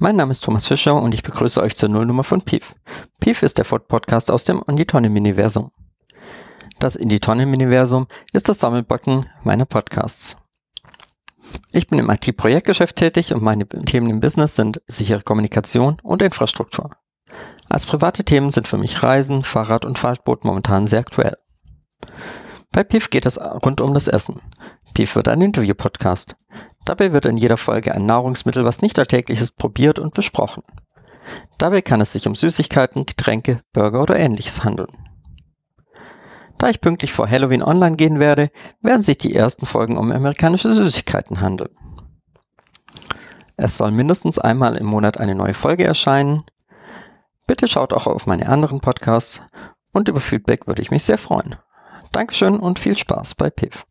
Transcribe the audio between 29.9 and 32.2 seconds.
und besprochen. Dabei kann es